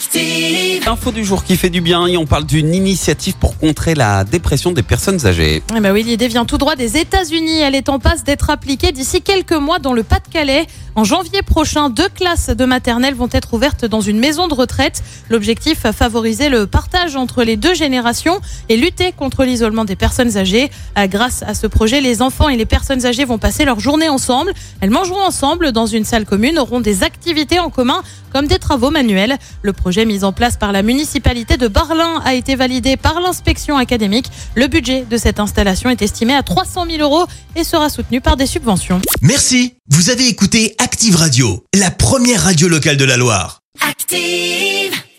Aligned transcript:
Active. 0.00 0.88
Info 0.88 1.12
du 1.12 1.26
jour 1.26 1.44
qui 1.44 1.58
fait 1.58 1.68
du 1.68 1.82
bien 1.82 2.06
et 2.06 2.16
on 2.16 2.24
parle 2.24 2.46
d'une 2.46 2.74
initiative 2.74 3.34
pour 3.34 3.58
contrer 3.58 3.94
la 3.94 4.24
dépression 4.24 4.72
des 4.72 4.82
personnes 4.82 5.26
âgées. 5.26 5.62
Eh 5.76 5.80
ben 5.80 5.92
oui, 5.92 6.02
l'idée 6.02 6.26
vient 6.26 6.46
tout 6.46 6.56
droit 6.56 6.74
des 6.74 6.96
États-Unis. 6.96 7.60
Elle 7.60 7.74
est 7.74 7.90
en 7.90 7.98
passe 7.98 8.24
d'être 8.24 8.48
appliquée 8.48 8.92
d'ici 8.92 9.20
quelques 9.20 9.52
mois 9.52 9.78
dans 9.78 9.92
le 9.92 10.02
Pas-de-Calais. 10.02 10.66
En 10.94 11.04
janvier 11.04 11.42
prochain, 11.42 11.90
deux 11.90 12.08
classes 12.08 12.48
de 12.48 12.64
maternelle 12.64 13.14
vont 13.14 13.28
être 13.30 13.52
ouvertes 13.52 13.84
dans 13.84 14.00
une 14.00 14.18
maison 14.18 14.48
de 14.48 14.54
retraite. 14.54 15.02
L'objectif, 15.28 15.80
favoriser 15.92 16.48
le 16.48 16.66
partage 16.66 17.14
entre 17.14 17.44
les 17.44 17.58
deux 17.58 17.74
générations 17.74 18.40
et 18.70 18.78
lutter 18.78 19.12
contre 19.12 19.44
l'isolement 19.44 19.84
des 19.84 19.96
personnes 19.96 20.38
âgées. 20.38 20.70
Euh, 20.98 21.06
Grâce 21.08 21.42
à 21.42 21.52
ce 21.52 21.66
projet, 21.66 22.00
les 22.00 22.22
enfants 22.22 22.48
et 22.48 22.56
les 22.56 22.66
personnes 22.66 23.04
âgées 23.04 23.26
vont 23.26 23.38
passer 23.38 23.66
leur 23.66 23.80
journée 23.80 24.08
ensemble. 24.08 24.54
Elles 24.80 24.90
mangeront 24.90 25.20
ensemble 25.22 25.72
dans 25.72 25.86
une 25.86 26.04
salle 26.04 26.24
commune, 26.24 26.58
auront 26.58 26.80
des 26.80 27.02
activités 27.02 27.58
en 27.58 27.68
commun 27.68 28.02
comme 28.32 28.46
des 28.46 28.58
travaux 28.58 28.90
manuels. 28.90 29.36
Le 29.62 29.72
projet 29.72 29.89
mis 29.98 30.24
en 30.24 30.32
place 30.32 30.56
par 30.56 30.72
la 30.72 30.82
municipalité 30.82 31.56
de 31.56 31.68
Barlin 31.68 32.20
a 32.24 32.34
été 32.34 32.54
validé 32.54 32.96
par 32.96 33.20
l'inspection 33.20 33.76
académique. 33.76 34.26
Le 34.54 34.66
budget 34.66 35.04
de 35.08 35.16
cette 35.16 35.40
installation 35.40 35.90
est 35.90 36.02
estimé 36.02 36.34
à 36.34 36.42
300 36.42 36.86
000 36.88 37.02
euros 37.02 37.26
et 37.56 37.64
sera 37.64 37.90
soutenu 37.90 38.20
par 38.20 38.36
des 38.36 38.46
subventions. 38.46 39.00
Merci, 39.20 39.74
vous 39.88 40.10
avez 40.10 40.28
écouté 40.28 40.74
Active 40.78 41.16
Radio, 41.16 41.64
la 41.74 41.90
première 41.90 42.42
radio 42.42 42.68
locale 42.68 42.96
de 42.96 43.04
la 43.04 43.16
Loire. 43.16 43.60
Active. 43.80 44.69